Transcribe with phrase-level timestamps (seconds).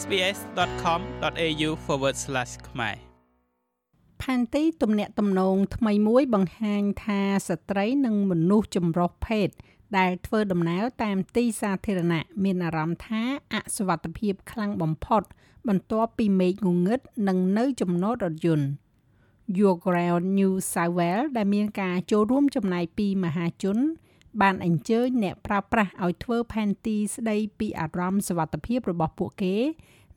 [0.00, 1.70] sbs.com.au/
[2.68, 2.96] ខ្មែរ
[4.22, 9.48] ផែនទីទំនាក់ទំនងថ្មីមួយបង្ហាញថាស្ត្រីនិងមនុស្សចម្រុះភេទ
[9.98, 13.22] ដែលធ្វើដំណើរតាមទីសាធារណៈមានអារម្មណ៍ថា
[13.54, 15.22] អសុវត្ថិភាពខ្លាំងបំផុត
[15.68, 18.68] បន្ទាប់ពីមេឃងងឹតនិងនៅចំណតរថយន្ត
[19.58, 23.78] Your Ground New South Wales ដែលមានការចូលរួមចំណាយពីមហាជន
[24.42, 29.54] បានអញ្ជើញអ្នកប្រើប្រាស់ឲ្យធ្វើផែនទីស្ដីពីអារម្មណ៍សុវត្ថិភាពរបស់ពួកគេ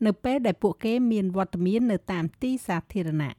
[0.06, 3.32] នៅពេលដែលពួកគេមានវត្តមាននៅតាមទីសាធារណៈ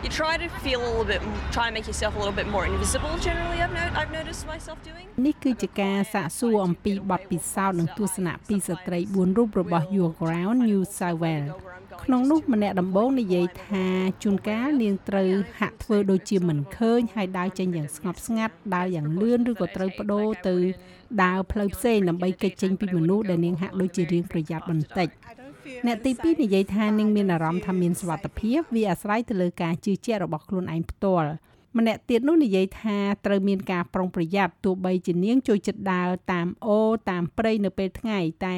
[0.00, 1.20] You try to feel a little bit
[1.52, 4.78] try and make yourself a little bit more invisible generally I've no, I've noticed myself
[4.88, 11.52] doing នេះគឺជាការសាកសួរអំពីបទពិសោធន៍និងទស្សនៈពីស្ត្រី4រូបរបស់ Your Ground New South Wales
[12.04, 13.86] ក្នុងនោះម្នាក់ដំបូងនិយាយថា
[14.22, 20.56] ជួនកាលនាងត្រូវហាក់ធ្វើដូចជាមិនឃើញហើយដើរចេញយ៉ាងស្ងប់ស្ងាត់ដើរយ៉ាងលឿនឬក៏ត្រូវបដូរទៅ
[21.22, 25.08] ដើរផ្លូវផ្សេងដើម្បីគេចចេញពីមនុស្សដែលនាងហាក់ដូចជារៀងប្រយ័ត្នបន្តិច
[25.86, 31.28] អ្នកទី2និយាយថានាងមានអារម្មណ៍ថាមានសុវត្ថិភាពវាអាស្រ័យទៅលើការជឿជាក់របស់ខ្លួនឯងផ្ទាល់
[31.78, 36.78] ម្នាក់ទៀតនោះនិយាយថាត្រូវមានការប្រុងប្រយ័ត្នទោះបីជានាងចូលចិត្តដើរតាមអូ
[37.10, 38.56] តាមព្រៃនៅពេលថ្ងៃតែ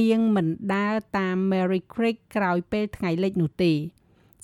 [0.00, 3.72] នាងមិនដើរតាម Mary Creek ក្រោយពេលថ្ងៃលិចនោះទេ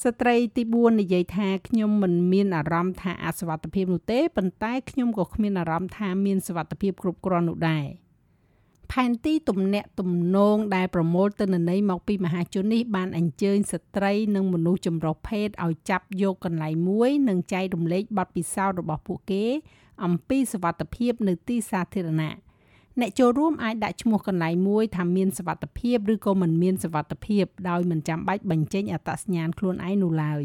[0.04, 7.86] ស្ត្រីទី4និយាយថាខ្ញុំមិនមានអារម្មណ៍ថាអសុវត្ថិភាពនោះទេប៉ុន្តែខ្ញុំក៏គ្មានអារម្មណ៍ថាមានសុវត្ថិភាពគ្រប់គ្រាន់នោះដែរ។
[8.92, 19.44] ផែនទីទំនាក់ទំនងដែលប្រមូលទិន្នន័យមកពីមហាជននេះបានអញ្ជើញស្ត្រីនិងមនុស្សចម្រុះភេទឲ្យចាប់យកកន្លែងមួយនិងចែករំលែកបទពិសោធន៍របស់ពួកគេ
[20.04, 22.34] អំពីសវត្ថភាពនៅទីសាធារណៈ
[23.00, 30.42] អ្នកចូលរួមអាចដាក់ឈ្មោះកន្លែងមួយថាមានសវត្ថភាពឬក៏មិនមានសវត្ថភាពដោយមិនចាំបាច់បញ្ចេញអត្តសញ្ញាណខ្លួនឯងនោះឡើយ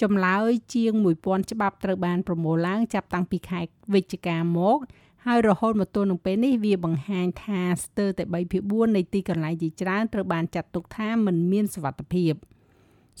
[0.00, 3.60] ចម្លើយជាង1000ច្បាប់ត្រូវបានប្រមូលឡើងចាប់តាំងពីខែ
[3.94, 4.78] វិច្ឆិកាមក
[5.26, 12.32] ហើយរហូតមកទល់នឹងពេលនេះវាបង្ហាញថាស្ទើរតែ3ភាគ4នៃទីកន្លែងជាច្រើនត្រូវបានចាត់ទុកថាមិនមានសុវត្ថិភាព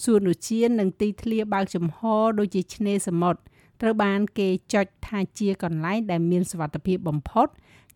[0.04, 1.98] សួនឧទ្យាននិងទីធ្លាបើកចំហ
[2.38, 3.40] ដូចជាឆ្នេរសមុទ្រ
[3.80, 7.46] ត្រូវបានគេចុចថាជាកន្លែងដែលមានសុវត្ថិភាពបំផុត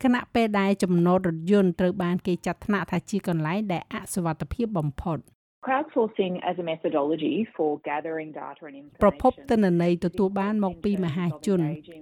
[0.03, 5.19] ខណៈពេលដែលចំណតរថយន្តត្រូវបានគេចាត់ថ្នាក់ថាជាកន្លែងដែលអសុវត្ថិភាពបំផុត
[5.67, 11.61] Crowdsourcing as a methodology for gathering data and information ប្រភពទិន្នន័យទទួលបានមកពីមហាជន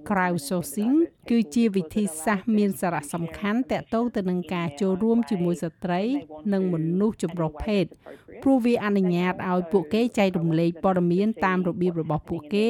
[0.09, 0.95] crowdsourcing
[1.31, 6.03] គឺជាវិធីសាស្ត្រមានសារៈសំខាន់ទាក់ទងទៅនឹងការចូលរួមជាមួយស្ត្រី
[6.53, 7.85] និងមនុស្សចម្រុះភេទ
[8.43, 12.69] ព្រោះវាអនុញ្ញាតឲ្យពួកគេចែករំលែកព័ត៌មានតាមរបៀបរបស់ពួកគេ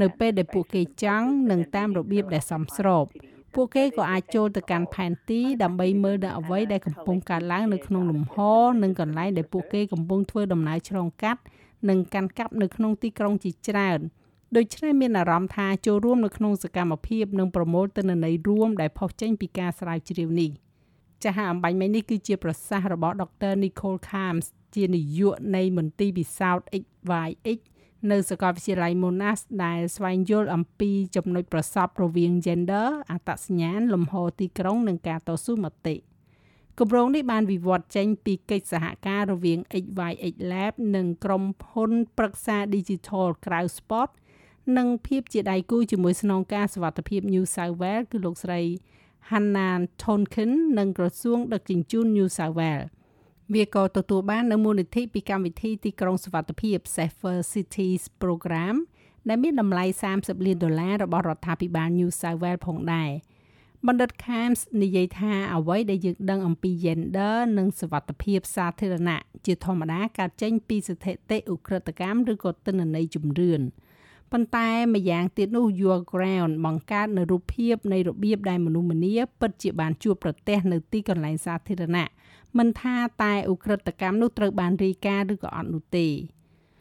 [0.00, 3.06] នៅពេលដែលពួកគេចង់និងតាមរបៀបដែលសមស្រប
[3.54, 8.36] ពួកគេក៏អាចចូលទៅកាន់ផែនទីដើម្បីមើលដល់អ្វីដែលកំពុងកើតឡើងនៅក្នុងលំហ
[8.82, 11.40] និងកន្លែងដែលពួកគេកំពុងធ្វើដំណើរឆ្លងកាត់
[11.88, 14.00] និងកាន់កាប់នៅក្នុងទីក្រុងជាច្រើន
[14.56, 20.50] ដូច្នេះមានអារម្មណ៍ថាចូលរួមនៅក្នុងសកម្មភាពនិងប្រមូលទិន្នន័យរួមដែលផុសចេញពីការស្រាវជ្រាវនេះ
[21.22, 23.52] ចាស់អំបញ្ញមិញនេះគឺជាប្រសាសន៍របស់ Dr.
[23.62, 27.58] Nicole Kams ជានាយកនៃមន្ទីរពិសោធន៍ XYX
[28.10, 35.96] នៅសាកលវិទ្យាល័យ Monash ដែលស្វែងយល់អំពីចំណុចប្រសពរវាង gender អត្តសញ្ញាណលំហទីក្រុងនិងការតស៊ូមតិ
[36.78, 44.10] គម្រោងនេះបានវិវត្តចេញពីកិច្ចសហការរវាង XYX Lab និងក្រុមហ៊ុនប្រឹក្សា Digital Crowdspot
[44.76, 48.60] និងភាពជាដៃគូជាមួយស្នងការសវត្ថភាព New South Wales គឺលោកស្រី
[49.28, 52.86] Hannah Tonkin និងក្រសួងដឹកជញ្ជូន New South Wales
[53.54, 58.76] វាក៏ទទួលបាននៅមូលនិធិពីកម្មវិធីទីក្រុងសុវត្ថិភាព Safer Cities Program
[59.28, 59.84] ដែលមានតម្លៃ
[60.16, 63.10] 30លានដុល្លាររបស់រដ្ឋាភិបាល New South Wales ផងដែរ
[63.86, 73.60] បណ្ឌិត Kams និយាយថាអ្វីដែលយើងដឹងអំពី gender និងសុវត្ថិភាពសាធារណៈជាធម្មតាកើតចេញពីស្ថិតិឧក្រិដ្ឋកម្មឬក៏ទិន្នន័យជំរឿន
[74.32, 82.08] ប៉ុន្តែម្យ៉ាងទៀតនោះ Your Ground បង្កើតនៅរូបភាពនៃរបៀបដែលមនុស្សម្នាពិតជាបានជួបប្រទះនៅទីកន្លែងសាធារណៈ
[82.58, 86.08] មិនថាតែឧក្រិដ្ឋកម្មនោះត្រូវបានរាយការណ៍ឬក៏អត់នោះទេ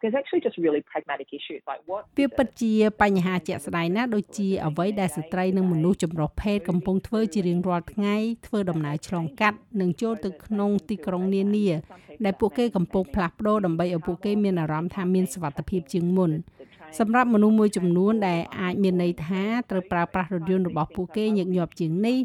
[0.02, 8.16] There's actually just really pragmatic issues like what វាពិតជាបញ្ហាជាក់ស្ដែងណាស់ដូចជាអ្វីដែលស្ត្រីនិងមនុស្សចម្រុះភេទកំពុងធ្វើជារៀងរាល់ថ្ងៃ
[8.46, 11.70] ធ្វើដំណើរឆ្លងកាត់និងចូលទៅក្នុងទីក្រុងនានា
[12.26, 16.32] ដែលពួកគេកំពុងផ្លាស់ប្ដូរដើម្បីឲ្យពួកគេមានអារម្មណ៍ថាមានសុវត្ថិភាពជាងមុន
[16.98, 22.20] សម្រាប់មនុស្សមួយចំនួនដែលអាចមានន័យថាត្រូវប្រើប្រាស់រថយន្តរបស់ពួកគេញឹកញាប់ជាងនេះ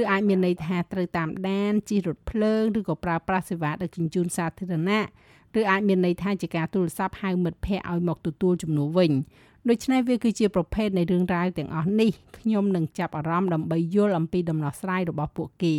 [0.00, 5.04] ឬអាចមានន័យថាត្រូវតាមដានជិះរថភ្លើងឬក៏ប្រើប្រាស់សេវាដឹកជញ្ជូនសាធារណៈ
[5.60, 9.12] ឬអាចមានន័យថាជាការទូរស័ព្ទហៅមិត្តភ័ក្តិឲ្យមកទទួលជំនួសវិញ
[9.68, 15.76] ដូច្នេះវាគឺជាប្រភេទនៃរឿងរ៉ាវទាំងអស់នេះខ្ញុំនឹងចាប់អារម្មណ៍ដើម្បីយល់អំពីដំណោះស្រាយរបស់ពួកគេ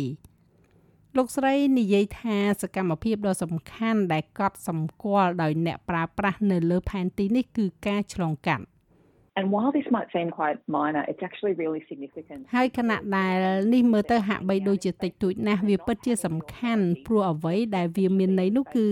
[1.16, 8.64] លោកស្រីនិយាយថាសកម្មភាពដ៏សំខាន់ដែលកត់សម្គាល់ដោយអ្នកប្រើប្រាស់នៅលើផែនទីនេះគឺការឆ្លងកាត់
[9.38, 12.40] And while this might seem quite minor, it's actually really significant.
[12.54, 13.36] ហើយខណៈដែល
[13.74, 18.86] នេះមើលទៅហាក់បីដូចជាតិចតួចណាស់វាពិតជាសំខាន់ព្រោះអ្វីដែលវាមានន័យនោះគឺ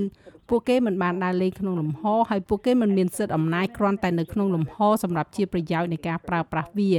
[0.48, 6.92] ពួកគេមិនបានដើរលេងក្នុងលំហហើយពួកគេមិនមានសិទ្ធិអំណាចគ្រាន់តែនៅក្នុងលំហសម្រាប់ជាប្រយោជន៍នៃការប្រើប្រាស់វា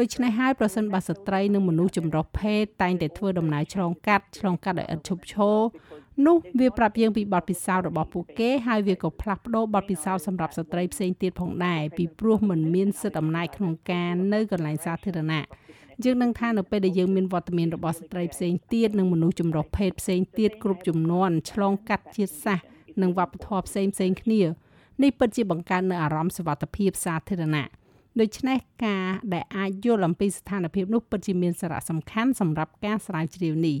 [0.00, 5.58] ដូច្នេះហើយប្រសិនបើស្ត្រីនិងមនុស្សចម្រុះភេទតែងតែធ្វើដំណើរឆ្លងកាត់ឆ្លងកាត់ដោយឥតឈប់ឈរ
[6.26, 15.44] នោះវាប្រាប់យើងពីបទពិសោធន៍របស់ពួកគេហើយវាក៏ផ្លាស់ប្ដូរបទពិសោធន៍សម្រាប់ស្ត្រីផ្សេងទៀតផងដែរពីព្រោះមិនមានសិទ្ធិអំណាចក្នុងការនៅកន្លែងសាធារណៈ
[16.04, 22.66] យើងនឹងថានៅពេលដែលយើងមានវត្តមានរបស់ស្ត្រីផ្សេងទៀតនិងមនុស្សចម្រុះភេទផ្សេងទៀតគ្រប់ចំនួនឆ្លងកាត់ជាតិសាសន៍
[23.02, 24.40] និងវប្បធម៌ផ្សេងផ្សេងគ្នា
[25.02, 27.66] នេះពិតជាបង្កើននូវអារម្មណ៍សុវត្ថិភាពសាធារណៈ
[28.20, 33.78] ដូច្នេះការដែលអាចយល់អំពីស្ថានភាពនោះពិតជាមានសារៈសំខាន់សម្រាប់ការស្រាវជ្រាវនេះ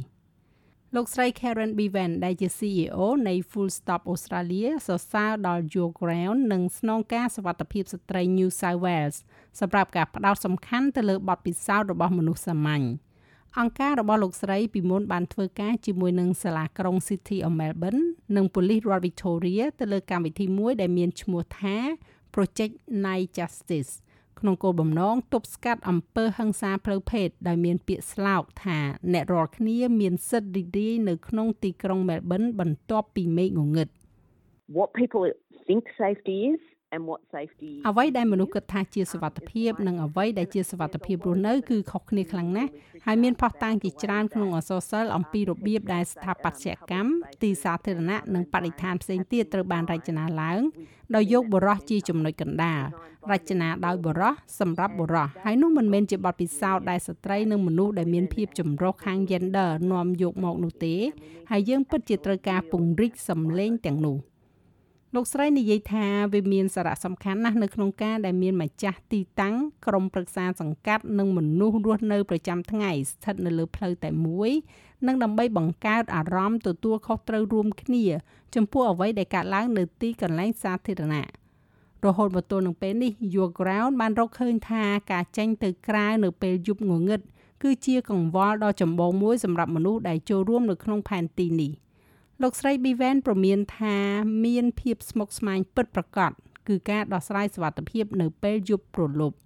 [0.94, 2.98] លោកស្រី Karen Bevan ដែលជា CEO
[3.28, 9.16] នៃ Full Stop Australia សរសើរដល់ Your Ground និងស្នងការសវត្ថភាពស្ត្រី New South Wales
[9.60, 12.84] សម្រាប់ការផ្ដោតសំខាន់ទៅលើបទពិសោធន៍របស់មនុស្សសាមញ្ញ
[13.58, 18.02] អង្គការរបស់លោកស្រីពីមុនបានធ្វើការជាមួយនឹងសាលាក្រុង City of Melbourne
[18.36, 21.76] និងប៉ូលីសរដ្ឋ Victoria ទៅលើកម្មវិធីមួយដែលមានឈ្មោះថា
[22.34, 22.74] Project
[23.06, 23.92] Night Justice
[24.40, 28.78] ក្នុងគោលបំណងទប់ស្កាត់អំពើហិង្សាផ្លូវភេទដោយមានពាក្យស្លោកថា
[29.12, 33.88] អ្នករាល់គ្នាមានសិទ្ធិរីករាយនៅក្នុងទីក្រុង Melbourne បន្ទាប់ពីមេឃងងឹត
[34.76, 35.22] What people
[35.66, 36.73] think safety is and what safety
[37.88, 42.70] អ្វីដែលមនុស្សគិតថាជាសុវត្ថិភាពនិងអ្វីដែលជាសុវត្ថិភាពរស់នៅគឺខុសគ្នាខ្លាំងណាស់
[43.06, 47.10] ហើយមានផុសតាងជាច្រើនក្នុងអសរសិល្ប៍អំពីរបៀបដែលស្ថាបត្យកម្ម
[47.42, 50.60] ទីសាធារណៈនិងបរិស្ថានផ្សេងទៀតត្រូវបានរចនាឡើង
[51.14, 52.82] ដោយយកបុរសជាចំណុចកណ្ដាល
[53.32, 60.94] រចនាដោយបុរសសម្រាប់បុរសហើយនោះមិនមែនជាបទពិសោធន៍ដែលស្ត្រីនិងមនុស្សដែលមានភាពចម្រុះខាង gender នាំយកមកនោះទេ
[61.50, 64.18] ហើយយើងពិតជាត្រូវការពង្រីកសម្លេងទាំងនោះ។
[65.16, 69.54] លោកស្រីនិយាយថាវាមានសារៈសំខាន់ណាស់នៅក្នុងការដែលមានម្ចាស់ទីតាំង
[69.86, 74.50] ក្រុមប្រឹក្សាសង្កាត់និងមនុស្សរស់នៅប្រចាំថ្ងៃស្ថិតនៅលើផ្លូវតែមួយ
[75.06, 78.04] និងដើម្បីបង្កើតអារម្មណ៍ទទួលខុសត្រូវរួមគ្នា
[78.54, 81.26] ចំពោះអ្វីដែលកើតឡើងនៅទីកន្លែងសាធារណៈ
[82.04, 87.20] រហូតមកទល់នឹងពេលនេះ Your Ground បានរកឃើញថាការចេញទៅក្រៅនៅពេលយប់ងងឹត
[87.62, 91.72] គឺជាកង្វល់ដ៏ចម្បងមួយសម្រាប់មនុស្សដែលចូលរួមនៅក្នុងផែនទីនេះ
[92.42, 93.96] លោកស្រី Biven ប្រមានថា
[94.44, 96.30] មានភាពស្មុគស្មាញពិតប្រាកដ
[96.68, 99.36] គឺការដោះស្រាយសវត្ថិភាពនៅពេលយប់ព្រលប់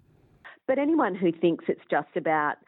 [0.69, 2.68] But anyone who thinks it's just about uh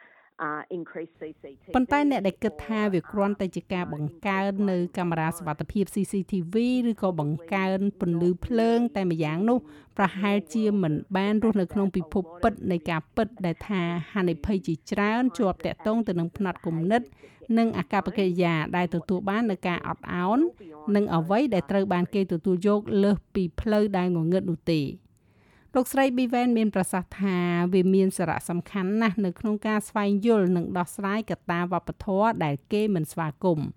[1.75, 6.55] ប៉ុន្តែអ្នកដែលគិតថាវាគ្រាន់តែជាការបង្កើននៅកាមេរ៉ាសវត្ថិភាព CCTV
[6.89, 9.57] ឬក៏បង្កើនពន្លឺភ្លើង តែម្យ៉ាងនោះ
[9.97, 13.81] ប្រហែលជាមិនបានរស់នៅក្នុងពិភពពិតនៃការពិតដែលថា
[14.13, 17.01] ហានិភ័យជាច្រើនជាប់តាក់ទងទៅនឹងផ្នត់គំនិត
[17.57, 20.39] និងអាកប្បកិរិយាដែលទទួលបាននៅការអត់ឱន
[20.95, 24.81] និងអ្វីដែលត្រូវបានគេទទួលយកលើសពីផ្លូវដែលងងឹតនោះទេ
[25.75, 27.37] លោកស្រី Biven មានប្រសាសន៍ថា
[27.73, 33.67] វាមានសារៈសំខាន់ណាស់នៅក្នុងការស្វែងយល់និងដោះស្រាយកត្តាវប្បធម៌ដែលគេមិនស្វាគមន៍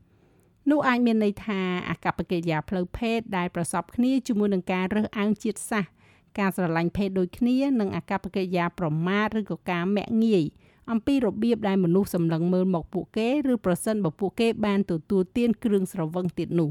[0.70, 5.90] នោះអាចមានន័យថាអាកប្បកិរិយាផ្លូវភេទដែលប្រសពគ្នាជាមួយនឹងការរើសអើងជាតិសាសន៍
[6.38, 10.44] ការស្រឡាញ់ភេទដូចគ្នានិងអាកប្បកិរិយាប្រមាថឬក៏ការមាក់ងាយ
[10.90, 16.70] អំពីរបៀបដែលមនុស្សសម្លឹងមើលមកពួកគេឬប្រសិនបើពួកគេបានទទួលទានគ្រឿងស្រវឹងទៀតនោះ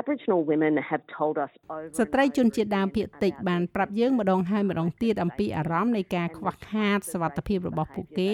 [0.00, 8.32] Aboriginal women have told us over ស្ត្រីជនជាតិដើមភាគតិចបានប្រាប់យើងម្ដងហើយម្ដងទៀតអំពីអារម្មណ៍នៃការខ្វះខាតសវត្ថិភាពរបស់ពួកគេ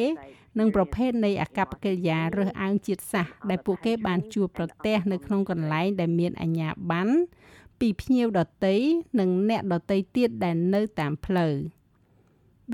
[0.59, 7.13] និងប្រភេទនៃអកប្បកិរិយារើសអើងជាតិសាសន៍ដែលពួកគេបានជួបប្រទះនៅក្នុងកន្លែងដែលមានអាជ្ញាប័ណ្ណ
[7.81, 8.77] ពីភ្ញៀវដតី
[9.21, 11.55] និងអ្នកដតីទៀតដែលនៅតាមផ្លូវ។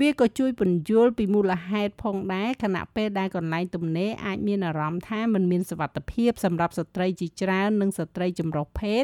[0.01, 9.03] វាក៏ជួយពន្យល់ពីមូលហេតុផងដែរខណៈពេលដែលកន្លែងទំនេរអាចមានអារម្មណ៍ថាมันមានសវត្ថភាពសម្រាប់ស្ត្រីជាច្រើននិងស្ត្រីចម្រុះភេទ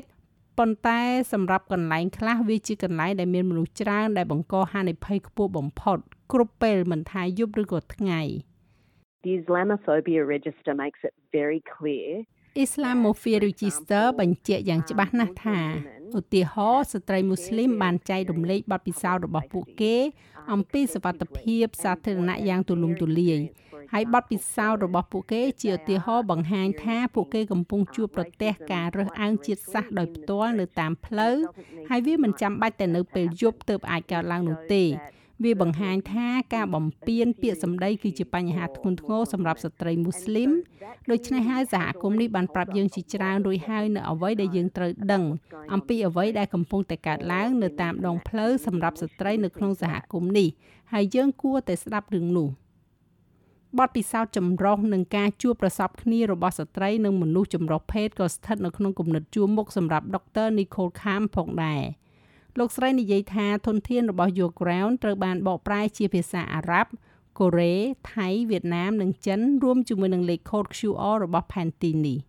[0.57, 1.01] ប៉ុន្តែ
[1.33, 5.97] សម្រាប់កន្លែងខ្លះវាជាកន្លែងដែលមានមនុស្សច្រើនដែលបង្កហានិភ័យខ្ពស់បំផុត
[6.31, 8.21] គ្រប់ពេលមិនថាយប់ឬក៏ថ្ងៃ
[9.23, 12.07] The Islamophobia register makes it very clear
[12.63, 15.59] Islamophobia Register បញ្ជាក់យ៉ាងច្បាស់ណាស់ថា
[16.19, 19.95] ឧទាហរណ៍ស្ត្រីមូស្លីមបានចែករំលែកបទពិសោធន៍របស់ពួកគេ
[20.53, 23.39] អំពីសវត្ថភាពសាធារណៈយ៉ាងទូលំទូលាយ
[23.93, 31.35] ហើយបទពិសោធន៍របស់ពួកគេជាឧទាហរណ៍បង្ហាញថាពួកគេកំពុងជួបប្រទះការរើសអើងជាតិសាសន៍ដោយផ្ទាល់នៅតាមផ្លូវ
[31.89, 34.83] ហើយវាមិនចាំបាច់តែនៅពេលយប់ទើបអាចកើតឡើងនោះទេ
[35.41, 40.51] វាបង្ហាញថាការបំពានពាក្យសម្ដីគឺជាបញ្ហាធ្ងន់ធ្ងរសម្រាប់ស្ត្រីមូស្លីម
[41.11, 45.23] ដូច្នេះហើយសហគមន៍នេះបានប្រាប់យើងជាច្រើនរួចហើយនៅអ្វីដែលយើងត្រូវដឹង
[45.73, 50.47] អំពីអ្វីដែលកំពុងតែកើតឡើងនៅតាមដងផ្លូវសម្រាប់ស្ត្រីនៅក្នុងសហគមន៍នេះ
[50.93, 52.49] ហើយយើងគួរតែស្ដាប់រឿងនោះ
[53.79, 61.81] បទពិសោធន៍ចម្រុះនឹងការជួបប្រសពគ្នារបស់ស្ត្រីនិងមនុស្សចម្រុះភេទក៏ស្ថិតនៅក្នុងគំនិតជួរមុខសម្រាប់ដុកទ័រ Nicole Kham ផងដែរ
[62.59, 66.91] លោកស្រីនិយាយថាធនធានរបស់ Yoground ត្រូវបានបកប្រែជាភាសាអារ៉ាប់
[67.39, 67.73] កូរ៉េ
[68.13, 72.19] ថៃវៀតណាមនិងចិនរួមជាមួយនឹងលេខកូដ QR របស់ Panty នេះ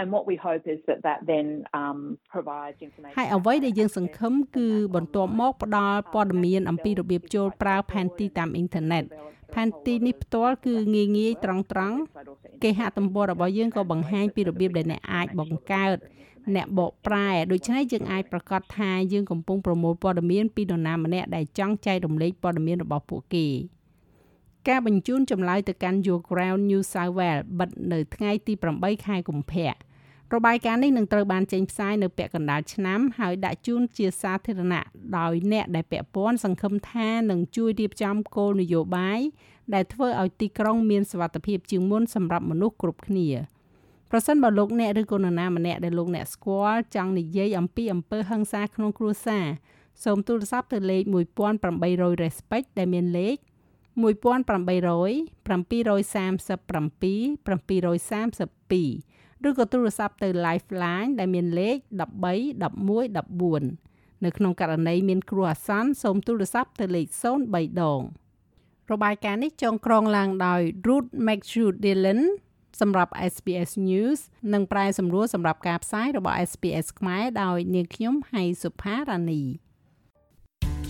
[0.00, 1.46] And what we hope is that that then
[1.80, 2.00] um,
[2.34, 3.14] provides information.
[3.16, 9.04] ហើយអ្វីដែលយើងសង្ឃឹមគឺបន្ទាប់មកផ្ដល់ព័ត៌មានអំពីរបៀបចូលប្រើផែនទីតាមអ៊ីនធឺណិត
[9.54, 11.98] ផែនទីនេះផ្ទាល់គឺងាយងាយត្រង់ត្រង់
[12.62, 15.96] គេហទំព័ររបស់យើងក៏បង្ហាញពីរបៀបដែលអ្នកអាចបង្កើត
[16.56, 23.46] អ្នកបកប្រែដូច្នេះយើងអាចប្រកាសថាយើងកំពុងប្រមូលព័ត៌មានពីនរណាម្នាក់ដែលចង់ចែករំលែកព័ត៌មានរបស់ពួកគេ
[24.68, 29.70] ការបញ្ជូនចម្លើយទៅកាន់ Your Ground New South Wales បិទនៅថ្ងៃទី8ខែកុម្ភៈ
[30.34, 34.84] របាយការណ៍នេះនឹងត្រូវបានចេញផ្សាយនៅពាក់កណ្ដាលឆ្នាំហើយដាក់ជូនជាសាធារណៈ
[35.18, 39.20] ដោយអ្នកដែលពាក់ព័ន្ធសង្ឃឹមថានឹងជួយរៀបចំគោលនយោបាយ
[39.74, 43.28] ដែលធ្វើឲ្យទីក្រុងមានសុវត្ថិភាពជាងមុនសម្រាប់មនុស្សគ្រប់គ្នា
[44.10, 49.46] ប្រសិនបើលោកអ្នកឬក៏នរណាម្នាក់ដែលលោកអ្នកស្គាល់ចង់និយាយអំពីអំពើហិង្សាក្នុងគ្រួសារ
[50.04, 51.02] សូមទូរស័ព្ទទៅលេខ
[51.62, 53.36] 1800 respect ដែលមានលេខ
[54.02, 67.06] 1800 737 732ឬក៏ទូរស័ព្ទទៅ Lifeline ដែលមានលេខ13 11 14នៅក្នុងករណីមានគ្រោះអាសន្នសូមទូរស័ព្ទទៅលេខ
[67.44, 68.00] 03ដង
[68.92, 72.20] របាយការណ៍នេះចងក្រងឡើងដោយ Ruth McHugh Dillon
[72.80, 74.20] សម្រាប់ SPS News
[74.54, 79.42] និងប្រែសម្រួលសម្រាប់ការផ្សាយរបស់ SPS ខ្មែរដោយនាងខ្ញុំហៃសុផារ៉ានី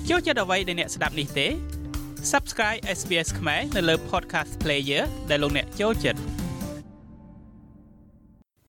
[0.09, 1.47] ចូលចិត្តអ្វីដែលអ្នកស្ដាប់នេះទេ
[2.32, 6.20] Subscribe SPS ខ្មែរនៅលើ Podcast Player ដែលលោកអ្នកចូលចិត្ត